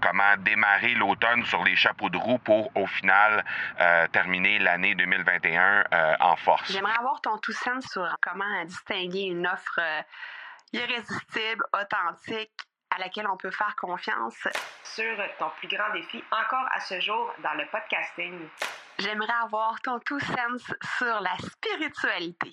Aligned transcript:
comment 0.00 0.36
démarrer 0.38 0.94
l'automne 0.94 1.44
sur 1.44 1.64
les 1.64 1.76
chapeaux 1.76 2.10
de 2.10 2.18
roue 2.18 2.38
pour 2.38 2.70
au 2.76 2.86
final 2.86 3.44
terminer 4.12 4.58
l'année 4.58 4.94
2021 4.94 5.84
en 6.20 6.36
force. 6.36 6.72
J'aimerais 6.72 6.96
avoir 6.98 7.20
ton 7.20 7.38
tout 7.38 7.52
sens 7.52 7.84
sur 7.90 8.16
comment 8.20 8.64
distinguer 8.64 9.22
une 9.22 9.46
offre 9.46 9.80
irrésistible, 10.72 11.64
authentique 11.72 12.52
à 12.90 12.98
laquelle 12.98 13.26
on 13.28 13.36
peut 13.36 13.50
faire 13.50 13.76
confiance. 13.76 14.48
Sur 14.82 15.16
ton 15.38 15.50
plus 15.58 15.68
grand 15.68 15.92
défi 15.92 16.24
encore 16.30 16.66
à 16.72 16.80
ce 16.80 17.00
jour 17.00 17.32
dans 17.42 17.54
le 17.54 17.66
podcasting. 17.66 18.48
J'aimerais 18.98 19.32
avoir 19.42 19.80
ton 19.82 19.98
tout 20.00 20.20
sens 20.20 20.62
sur 20.98 21.20
la 21.20 21.36
spiritualité. 21.38 22.52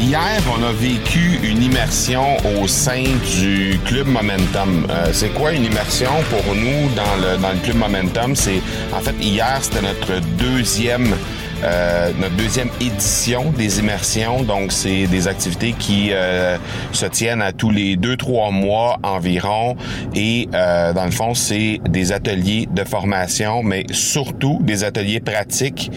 Hier, 0.00 0.40
on 0.56 0.62
a 0.62 0.70
vécu 0.72 1.40
une 1.42 1.60
immersion 1.60 2.36
au 2.60 2.68
sein 2.68 3.02
du 3.36 3.80
Club 3.84 4.06
Momentum. 4.06 4.86
Euh, 4.90 5.08
c'est 5.12 5.30
quoi 5.30 5.52
une 5.52 5.64
immersion 5.64 6.10
pour 6.30 6.54
nous 6.54 6.88
dans 6.94 7.16
le, 7.20 7.36
dans 7.38 7.50
le 7.50 7.58
Club 7.58 7.76
Momentum? 7.76 8.36
C'est 8.36 8.62
en 8.92 9.00
fait 9.00 9.16
hier, 9.20 9.58
c'était 9.60 9.82
notre 9.82 10.20
deuxième 10.38 11.14
euh, 11.64 12.12
notre 12.20 12.36
deuxième 12.36 12.70
édition 12.80 13.50
des 13.50 13.80
immersions. 13.80 14.42
Donc, 14.42 14.70
c'est 14.70 15.06
des 15.06 15.26
activités 15.26 15.72
qui 15.72 16.10
euh, 16.12 16.56
se 16.92 17.06
tiennent 17.06 17.42
à 17.42 17.52
tous 17.52 17.70
les 17.70 17.96
deux, 17.96 18.16
trois 18.16 18.50
mois 18.50 18.98
environ. 19.02 19.76
Et 20.14 20.48
euh, 20.54 20.92
dans 20.92 21.04
le 21.04 21.10
fond, 21.10 21.34
c'est 21.34 21.80
des 21.88 22.12
ateliers 22.12 22.68
de 22.70 22.84
formation, 22.84 23.62
mais 23.62 23.84
surtout 23.90 24.58
des 24.62 24.84
ateliers 24.84 25.20
pratiques 25.20 25.90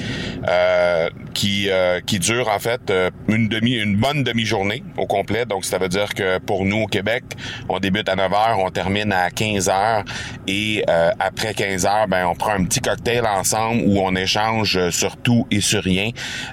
qui, 1.34 1.70
qui 2.06 2.20
durent 2.20 2.50
en 2.50 2.60
fait 2.60 2.92
une 3.28 3.48
demi, 3.48 3.74
une 3.74 3.96
bonne 3.96 4.24
demi-journée 4.24 4.84
au 4.98 5.06
complet. 5.06 5.46
Donc, 5.46 5.66
ça 5.66 5.78
veut 5.78 5.88
dire 5.88 6.14
que 6.14 6.40
pour 6.40 6.66
nous 6.66 6.84
au 6.84 6.88
Québec, 6.88 7.24
on 7.70 7.80
débute 7.80 8.10
à 8.10 8.16
9 8.16 8.32
h, 8.32 8.56
on 8.58 8.70
termine 8.70 9.14
à 9.14 9.30
15 9.30 9.70
h 9.70 10.04
et 10.48 10.84
après 11.20 11.54
15 11.54 11.86
h, 11.86 12.08
ben 12.08 12.28
on 12.28 12.36
prend 12.36 12.52
un 12.52 12.64
petit 12.64 12.82
cocktail 12.82 13.26
ensemble 13.26 13.84
où 13.86 14.00
on 14.00 14.16
échange 14.16 14.90
sur 14.90 15.18
tout 15.18 15.46
et 15.52 15.62
sur 15.62 15.84
rien. 15.84 16.10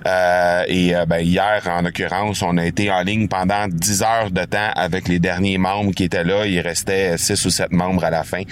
Euh, 0.07 0.65
et 0.67 0.95
euh, 0.95 1.07
ben, 1.07 1.21
hier, 1.21 1.63
en 1.67 1.83
l'occurrence, 1.83 2.43
on 2.43 2.57
a 2.59 2.67
été 2.67 2.91
en 2.91 3.03
ligne 3.03 3.29
pendant 3.29 3.67
10 3.69 4.03
heures 4.03 4.31
de 4.31 4.45
temps 4.45 4.71
avec 4.75 5.09
les 5.09 5.19
derniers 5.19 5.59
membres 5.59 5.93
qui 5.93 6.05
étaient 6.05 6.25
là. 6.25 6.45
Il 6.47 6.61
restait 6.61 7.17
6 7.17 7.47
ou 7.47 7.51
7 7.51 7.73
membres 7.73 8.05
à 8.05 8.11
la 8.11 8.25
fin. 8.25 8.43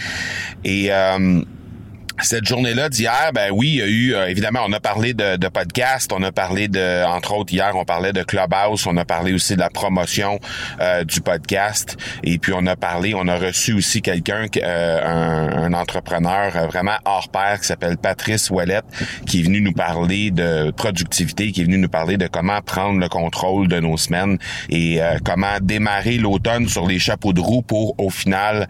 Et 0.65 0.89
euh, 0.91 1.43
cette 2.23 2.47
journée-là 2.47 2.89
d'hier, 2.89 3.31
ben 3.35 3.51
oui, 3.53 3.69
il 3.69 3.77
y 3.77 3.83
a 3.83 3.87
eu 3.87 4.15
euh, 4.15 4.27
évidemment, 4.27 4.61
on 4.67 4.73
a 4.73 4.81
parlé 4.81 5.13
de, 5.13 5.37
de 5.37 5.49
podcast, 5.49 6.11
on 6.15 6.23
a 6.23 6.33
parlé 6.33 6.67
de, 6.67 7.05
entre 7.05 7.35
autres 7.35 7.53
hier, 7.53 7.73
on 7.75 7.85
parlait 7.85 8.13
de 8.13 8.23
Clubhouse, 8.23 8.87
on 8.87 8.97
a 8.97 9.05
parlé 9.05 9.35
aussi 9.35 9.55
de 9.55 9.61
la 9.61 9.69
promotion 9.69 10.41
euh, 10.81 11.05
du 11.05 11.21
podcast, 11.21 11.97
et 12.25 12.39
puis 12.39 12.53
on 12.57 12.67
a 12.67 12.75
parlé, 12.75 13.15
on 13.15 13.29
a 13.29 13.37
reçu 13.37 13.75
aussi 13.75 14.01
quelqu'un, 14.01 14.47
euh, 14.57 15.01
un, 15.05 15.65
un, 15.65 15.73
entrepreneur 15.75 16.67
vraiment 16.69 16.97
hors 17.05 17.29
pair 17.29 17.61
qui 17.61 17.67
s'appelle 17.67 17.99
Patrice 17.99 18.49
Ouellette, 18.51 18.87
qui 19.27 19.41
est 19.41 19.45
venu 19.45 19.61
nous 19.61 19.73
parler 19.73 20.31
de 20.31 20.71
productivité, 20.71 21.53
qui 21.53 21.61
est 21.61 21.65
venu 21.65 21.77
nous 21.77 21.89
parler 21.89 22.17
de 22.17 22.29
comment 22.29 22.61
prendre 22.63 22.99
le 22.99 23.09
contrôle 23.09 23.69
de 23.69 23.79
nos 23.79 23.99
semaines 23.99 24.39
et 24.71 25.01
comment 25.25 25.59
démarrer 25.61 26.17
l'automne 26.17 26.67
sur 26.69 26.87
les 26.87 26.99
chapeaux 26.99 27.33
de 27.33 27.41
roue 27.41 27.63
pour 27.63 27.95
au 27.99 28.11
final 28.11 28.69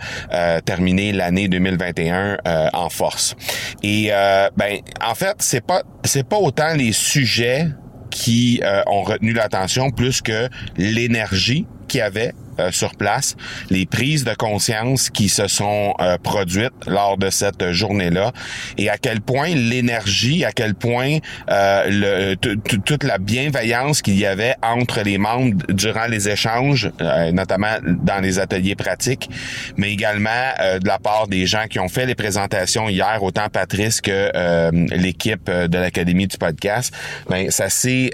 terminer 0.64 1.12
l'année 1.12 1.48
2021 1.48 2.38
en 2.72 2.88
force. 2.88 3.35
Et 3.82 4.08
euh, 4.10 4.48
ben, 4.56 4.78
en 5.04 5.14
fait, 5.14 5.36
c'est 5.40 5.64
pas 5.64 5.82
c'est 6.04 6.26
pas 6.26 6.38
autant 6.38 6.74
les 6.74 6.92
sujets 6.92 7.68
qui 8.10 8.60
euh, 8.62 8.82
ont 8.86 9.02
retenu 9.02 9.32
l'attention 9.32 9.90
plus 9.90 10.22
que 10.22 10.48
l'énergie 10.76 11.66
qu'il 11.88 11.98
y 11.98 12.02
avait 12.02 12.32
euh, 12.58 12.70
sur 12.70 12.94
place, 12.94 13.36
les 13.70 13.86
prises 13.86 14.24
de 14.24 14.34
conscience 14.34 15.10
qui 15.10 15.28
se 15.28 15.46
sont 15.46 15.94
euh, 16.00 16.16
produites 16.22 16.72
lors 16.86 17.18
de 17.18 17.28
cette 17.30 17.72
journée-là. 17.72 18.32
Et 18.78 18.88
à 18.88 18.96
quel 18.96 19.20
point 19.20 19.48
l'énergie, 19.48 20.44
à 20.44 20.52
quel 20.52 20.74
point 20.74 21.18
euh, 21.50 22.34
toute 22.36 23.04
la 23.04 23.18
bienveillance 23.18 24.00
qu'il 24.00 24.18
y 24.18 24.26
avait 24.26 24.54
entre 24.62 25.02
les 25.02 25.18
membres 25.18 25.64
durant 25.68 26.06
les 26.06 26.28
échanges, 26.28 26.90
notamment 27.32 27.76
dans 27.82 28.22
les 28.22 28.38
ateliers 28.38 28.74
pratiques, 28.74 29.28
mais 29.76 29.92
également 29.92 30.30
de 30.80 30.86
la 30.86 30.98
part 30.98 31.28
des 31.28 31.46
gens 31.46 31.66
qui 31.68 31.78
ont 31.78 31.88
fait 31.88 32.06
les 32.06 32.14
présentations 32.14 32.88
hier, 32.88 33.22
autant 33.22 33.48
Patrice 33.48 34.00
que 34.00 34.30
l'équipe 34.94 35.50
de 35.50 35.78
l'Académie 35.78 36.26
du 36.26 36.38
podcast, 36.38 36.92
ben 37.28 37.50
ça 37.50 37.68
s'est 37.68 38.10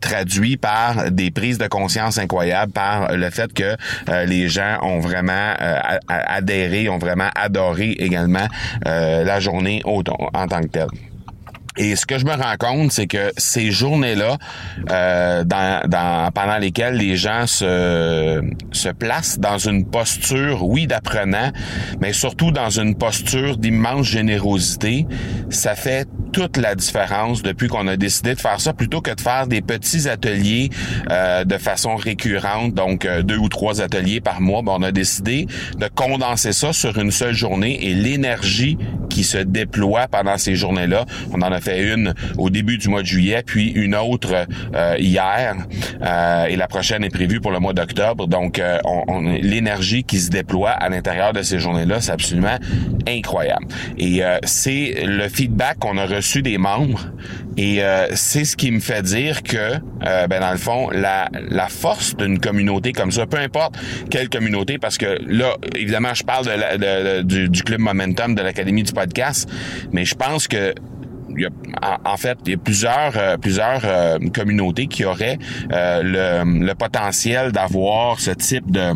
traduit 0.00 0.56
par 0.56 1.10
des 1.10 1.30
prises 1.30 1.58
de 1.58 1.66
conscience 1.66 2.18
incroyables, 2.18 2.72
par 2.72 3.12
le 3.16 3.30
fait 3.30 3.52
que 3.52 3.61
euh, 3.64 4.24
les 4.24 4.48
gens 4.48 4.78
ont 4.82 5.00
vraiment 5.00 5.54
euh, 5.60 5.78
adhéré, 6.08 6.88
ont 6.88 6.98
vraiment 6.98 7.30
adoré 7.34 7.90
également 7.98 8.46
euh, 8.86 9.24
la 9.24 9.40
journée 9.40 9.82
en 9.84 10.02
tant 10.02 10.60
que 10.60 10.68
telle. 10.68 10.88
Et 11.78 11.96
ce 11.96 12.04
que 12.04 12.18
je 12.18 12.26
me 12.26 12.32
rends 12.32 12.56
compte, 12.58 12.92
c'est 12.92 13.06
que 13.06 13.32
ces 13.38 13.70
journées-là, 13.70 14.36
pendant 16.34 16.58
lesquelles 16.58 16.96
les 16.96 17.16
gens 17.16 17.46
se, 17.46 18.42
se 18.72 18.88
placent 18.90 19.38
dans 19.38 19.56
une 19.56 19.86
posture, 19.86 20.66
oui, 20.66 20.86
d'apprenant, 20.86 21.50
mais 21.98 22.12
surtout 22.12 22.50
dans 22.50 22.68
une 22.68 22.94
posture 22.94 23.56
d'immense 23.56 24.04
générosité, 24.04 25.06
ça 25.48 25.74
fait 25.74 26.06
toute 26.32 26.56
la 26.56 26.74
différence 26.74 27.42
depuis 27.42 27.68
qu'on 27.68 27.86
a 27.86 27.96
décidé 27.96 28.34
de 28.34 28.40
faire 28.40 28.60
ça, 28.60 28.72
plutôt 28.72 29.00
que 29.00 29.14
de 29.14 29.20
faire 29.20 29.46
des 29.46 29.60
petits 29.60 30.08
ateliers 30.08 30.70
euh, 31.10 31.44
de 31.44 31.58
façon 31.58 31.96
récurrente, 31.96 32.74
donc 32.74 33.04
euh, 33.04 33.22
deux 33.22 33.36
ou 33.36 33.48
trois 33.48 33.80
ateliers 33.80 34.20
par 34.20 34.40
mois. 34.40 34.62
Ben, 34.62 34.72
on 34.76 34.82
a 34.82 34.92
décidé 34.92 35.46
de 35.76 35.88
condenser 35.88 36.52
ça 36.52 36.72
sur 36.72 36.98
une 36.98 37.10
seule 37.10 37.34
journée 37.34 37.86
et 37.86 37.94
l'énergie 37.94 38.78
qui 39.10 39.24
se 39.24 39.38
déploie 39.38 40.08
pendant 40.08 40.38
ces 40.38 40.54
journées-là, 40.54 41.04
on 41.32 41.42
en 41.42 41.52
a 41.52 41.60
fait 41.60 41.92
une 41.92 42.14
au 42.38 42.50
début 42.50 42.78
du 42.78 42.88
mois 42.88 43.02
de 43.02 43.06
juillet, 43.06 43.42
puis 43.44 43.70
une 43.70 43.94
autre 43.94 44.46
euh, 44.74 44.96
hier, 44.98 45.56
euh, 46.02 46.44
et 46.46 46.56
la 46.56 46.66
prochaine 46.66 47.04
est 47.04 47.10
prévue 47.10 47.40
pour 47.40 47.50
le 47.50 47.58
mois 47.58 47.74
d'octobre. 47.74 48.26
Donc, 48.26 48.58
euh, 48.58 48.78
on, 48.84 49.20
l'énergie 49.20 50.04
qui 50.04 50.18
se 50.18 50.30
déploie 50.30 50.70
à 50.70 50.88
l'intérieur 50.88 51.32
de 51.32 51.42
ces 51.42 51.58
journées-là, 51.58 52.00
c'est 52.00 52.12
absolument 52.12 52.56
incroyable. 53.06 53.66
Et 53.98 54.22
c'est 54.44 55.02
le 55.04 55.28
feedback 55.28 55.78
qu'on 55.78 55.98
a 55.98 56.06
reçu 56.06 56.21
des 56.42 56.58
membres, 56.58 57.00
et 57.56 57.80
c'est 58.14 58.44
ce 58.44 58.56
qui 58.56 58.70
me 58.70 58.80
fait 58.80 59.02
dire 59.02 59.42
que, 59.42 59.78
ben 60.00 60.40
dans 60.40 60.52
le 60.52 60.58
fond, 60.58 60.90
la, 60.90 61.28
la 61.50 61.68
force 61.68 62.16
d'une 62.16 62.38
communauté 62.38 62.92
comme 62.92 63.10
ça, 63.10 63.26
peu 63.26 63.38
importe 63.38 63.76
quelle 64.10 64.28
communauté, 64.28 64.78
parce 64.78 64.98
que 64.98 65.18
là, 65.26 65.56
évidemment, 65.74 66.14
je 66.14 66.22
parle 66.22 66.46
de, 66.46 67.22
du, 67.22 67.48
du 67.48 67.62
club 67.62 67.80
Momentum 67.80 68.34
de 68.34 68.42
l'Académie 68.42 68.82
du 68.82 68.92
podcast, 68.92 69.48
mais 69.92 70.04
je 70.04 70.14
pense 70.14 70.48
que 70.48 70.74
en, 72.04 72.16
fait, 72.16 72.38
il 72.46 72.52
y 72.52 72.54
a 72.54 72.58
plusieurs, 72.58 73.16
euh, 73.16 73.36
plusieurs 73.36 73.82
euh, 73.84 74.18
communautés 74.34 74.86
qui 74.86 75.04
auraient 75.04 75.38
euh, 75.72 76.02
le, 76.44 76.66
le 76.66 76.74
potentiel 76.74 77.52
d'avoir 77.52 78.20
ce 78.20 78.30
type 78.32 78.70
de 78.70 78.92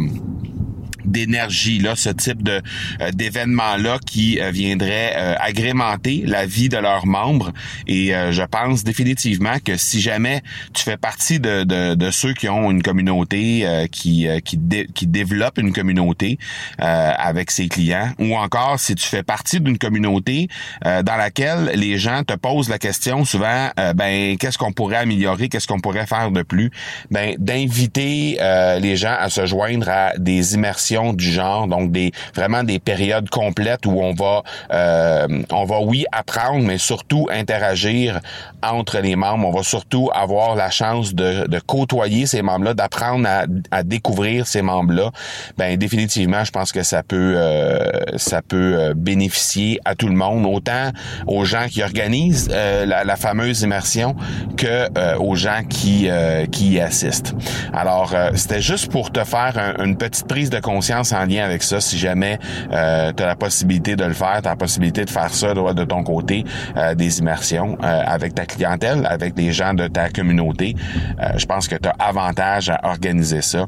d'énergie 1.06 1.78
là, 1.78 1.97
ce 1.97 2.11
type 2.11 2.43
de 2.43 2.62
euh, 3.00 3.11
d'événement 3.12 3.76
là 3.76 3.99
qui 4.05 4.41
euh, 4.41 4.50
viendrait 4.50 5.12
euh, 5.17 5.35
agrémenter 5.41 6.23
la 6.26 6.47
vie 6.47 6.69
de 6.69 6.76
leurs 6.76 7.06
membres. 7.06 7.53
Et 7.87 8.12
je 8.31 8.43
pense 8.43 8.85
définitivement 8.85 9.56
que 9.64 9.76
si 9.76 10.00
jamais 10.00 10.43
tu 10.73 10.82
fais 10.82 10.97
partie 10.97 11.41
de, 11.41 11.64
de, 11.64 11.94
de 11.94 12.11
ceux 12.11 12.32
qui 12.32 12.49
ont 12.49 12.70
une 12.70 12.82
communauté 12.82 13.67
qui 13.91 14.26
qui, 14.44 14.58
qui 14.94 15.06
développe 15.06 15.58
une 15.58 15.73
communauté 15.73 16.38
avec 16.79 17.50
ses 17.50 17.69
clients, 17.69 18.11
ou 18.19 18.37
encore 18.37 18.79
si 18.79 18.94
tu 18.94 19.06
fais 19.06 19.23
partie 19.23 19.61
d'une 19.61 19.79
communauté 19.79 20.49
dans 20.82 21.17
laquelle 21.17 21.73
les 21.75 21.99
gens 21.99 22.23
te 22.25 22.35
posent 22.35 22.69
la 22.69 22.79
question 22.79 23.25
souvent, 23.25 23.70
ben 23.94 24.37
qu'est-ce 24.38 24.59
qu'on 24.59 24.73
pourrait 24.73 24.97
améliorer, 24.97 25.49
qu'est-ce 25.49 25.67
qu'on 25.67 25.81
pourrait 25.81 26.06
faire 26.06 26.31
de 26.31 26.43
plus, 26.43 26.70
ben 27.11 27.35
d'inviter 27.38 28.38
les 28.81 28.97
gens 28.97 29.17
à 29.19 29.31
se 29.31 29.47
joindre 29.47 29.88
à 29.88 30.12
des 30.19 30.55
immersions 30.55 30.95
du 31.04 31.31
genre, 31.31 31.66
donc 31.66 31.93
des 31.93 32.12
vraiment 32.34 32.62
des 32.62 32.78
périodes 32.78 33.28
complètes 33.28 33.87
où 33.87 34.00
on 34.00 34.14
va 34.14 34.43
euh, 34.72 35.43
on 35.52 35.64
va 35.64 35.81
oui 35.81 36.04
apprendre, 36.12 36.64
mais 36.64 36.78
surtout 36.78 37.28
interagir 37.31 38.20
entre 38.62 38.98
les 39.00 39.16
membres. 39.16 39.46
On 39.46 39.52
va 39.52 39.62
surtout 39.62 40.10
avoir 40.14 40.56
la 40.56 40.70
chance 40.70 41.14
de, 41.14 41.46
de 41.46 41.58
côtoyer 41.58 42.26
ces 42.26 42.43
membres-là, 42.43 42.75
d'apprendre 42.75 43.28
à, 43.28 43.44
à, 43.70 43.82
découvrir 43.82 44.46
ces 44.46 44.62
membres-là. 44.62 45.10
Ben 45.56 45.76
définitivement, 45.76 46.44
je 46.44 46.50
pense 46.50 46.72
que 46.72 46.82
ça 46.82 47.02
peut 47.02 47.34
euh, 47.37 47.90
ça 48.16 48.42
peut 48.42 48.76
euh, 48.78 48.94
bénéficier 48.94 49.81
à 49.84 49.94
tout 49.94 50.08
le 50.08 50.14
monde, 50.14 50.46
autant 50.46 50.90
aux 51.26 51.44
gens 51.44 51.66
qui 51.69 51.82
organisent 51.82 52.49
euh, 52.52 52.87
la, 52.87 53.04
la, 53.04 53.16
fameuse 53.16 53.62
immersion 53.62 54.14
que 54.56 55.16
aux 55.19 55.34
gens 55.34 55.62
qui 55.69 56.08
qui 56.52 56.72
y 56.72 56.81
assistent. 56.81 57.34
Alors 57.72 58.14
c'était 58.34 58.60
juste 58.60 58.90
pour 58.90 59.10
te 59.10 59.25
faire 59.25 59.76
une 59.82 59.96
petite 59.96 60.26
prise 60.28 60.50
de 60.50 60.60
conscience 60.60 60.86
en 60.94 61.25
lien 61.25 61.44
avec 61.44 61.62
ça, 61.62 61.81
si 61.81 61.99
jamais 61.99 62.38
euh, 62.73 63.12
tu 63.17 63.23
as 63.23 63.27
la 63.27 63.37
possibilité 63.37 63.97
de 63.97 64.05
le 64.05 64.15
faire, 64.15 64.41
tu 64.43 64.49
as 64.49 64.53
la 64.53 64.56
possibilité 64.56 65.05
de 65.05 65.11
faire 65.11 65.33
ça 65.33 65.55
de, 65.55 65.85
ton 65.85 66.03
côté, 66.03 66.44
euh, 66.77 66.94
des 66.94 67.19
immersions 67.19 67.79
euh, 67.83 68.03
avec 68.06 68.35
ta 68.35 68.47
clientèle, 68.47 69.06
avec 69.09 69.35
les 69.37 69.53
gens 69.53 69.75
de 69.75 69.88
ta 69.88 70.09
communauté. 70.09 70.75
Euh, 71.21 71.37
je 71.37 71.47
pense 71.47 71.69
que 71.69 71.77
tu 71.77 71.88
as 71.88 71.94
avantage 71.99 72.71
à 72.71 72.81
organiser 72.85 73.43
ça. 73.43 73.67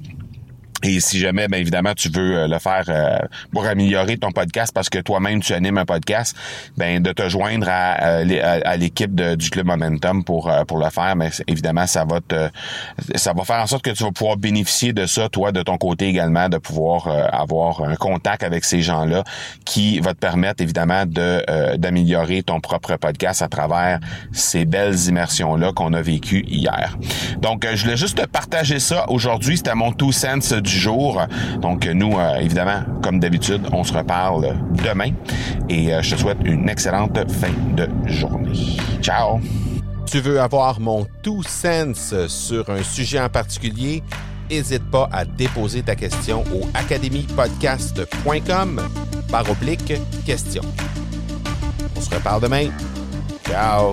Et 0.84 1.00
si 1.00 1.19
jamais, 1.19 1.48
bien 1.48 1.58
évidemment, 1.58 1.92
tu 1.94 2.08
veux 2.08 2.36
euh, 2.36 2.48
le 2.48 2.58
faire 2.58 2.84
euh, 2.88 3.19
pour 3.52 3.66
améliorer 3.66 4.16
ton 4.16 4.30
podcast 4.30 4.72
parce 4.72 4.88
que 4.88 5.00
toi-même 5.00 5.40
tu 5.40 5.52
animes 5.52 5.78
un 5.78 5.84
podcast, 5.84 6.36
ben 6.76 7.02
de 7.02 7.10
te 7.12 7.28
joindre 7.28 7.66
à, 7.69 8.00
euh, 8.00 8.60
à, 8.64 8.76
l'équipe 8.76 9.14
du 9.14 9.50
club 9.50 9.66
Momentum 9.66 10.22
pour 10.22 10.50
pour 10.66 10.78
le 10.78 10.88
faire, 10.90 11.16
mais 11.16 11.30
évidemment 11.46 11.86
ça 11.86 12.04
va 12.04 12.20
te 12.20 12.48
ça 13.16 13.32
va 13.32 13.44
faire 13.44 13.60
en 13.60 13.66
sorte 13.66 13.82
que 13.82 13.90
tu 13.90 14.04
vas 14.04 14.12
pouvoir 14.12 14.36
bénéficier 14.36 14.92
de 14.92 15.06
ça 15.06 15.28
toi 15.28 15.50
de 15.52 15.62
ton 15.62 15.76
côté 15.78 16.06
également 16.06 16.48
de 16.48 16.58
pouvoir 16.58 17.08
avoir 17.32 17.82
un 17.82 17.96
contact 17.96 18.42
avec 18.42 18.64
ces 18.64 18.81
gens-là 18.81 19.24
qui 19.64 20.00
va 20.00 20.14
te 20.14 20.19
permettre 20.19 20.62
évidemment 20.62 21.04
de 21.06 21.76
d'améliorer 21.76 22.42
ton 22.42 22.60
propre 22.60 22.96
podcast 22.96 23.42
à 23.42 23.48
travers 23.48 23.98
ces 24.32 24.64
belles 24.64 24.98
immersions 25.08 25.56
là 25.56 25.72
qu'on 25.72 25.92
a 25.92 26.00
vécues 26.00 26.44
hier. 26.46 26.96
Donc 27.40 27.66
je 27.70 27.82
voulais 27.82 27.96
juste 27.96 28.19
te 28.19 28.26
partager 28.26 28.78
ça 28.78 29.10
aujourd'hui, 29.10 29.56
c'était 29.56 29.74
mon 29.74 29.92
two 29.92 30.12
cents 30.12 30.62
du 30.69 30.79
jour. 30.79 31.20
Donc 31.61 31.87
nous, 31.87 32.19
euh, 32.19 32.37
évidemment, 32.37 32.82
comme 33.03 33.20
d'habitude, 33.20 33.67
on 33.73 33.85
se 33.85 33.93
reparle 33.93 34.56
demain 34.85 35.12
et 35.69 35.94
euh, 35.94 36.00
je 36.03 36.15
te 36.15 36.20
souhaite 36.20 36.38
une 36.44 36.69
excellente 36.69 37.19
fin 37.31 37.53
de 37.75 37.88
journée. 38.06 38.76
Ciao! 39.00 39.41
Tu 40.06 40.20
veux 40.20 40.41
avoir 40.41 40.81
mon 40.81 41.06
tout 41.23 41.43
sens 41.43 42.15
sur 42.29 42.70
un 42.70 42.82
sujet 42.82 43.20
en 43.20 43.29
particulier? 43.29 44.03
N'hésite 44.50 44.91
pas 44.91 45.11
à 45.12 45.26
déposer 45.26 45.82
ta 45.82 45.94
question 45.94 46.43
au 46.55 46.62
academypodcast.com 46.73 48.81
par 49.31 49.50
oblique 49.50 49.93
question. 50.25 50.62
On 51.94 52.00
se 52.00 52.09
reparle 52.15 52.41
demain. 52.43 52.70
Ciao! 53.47 53.93